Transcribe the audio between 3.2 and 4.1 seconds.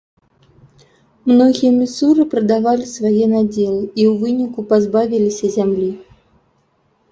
надзелы і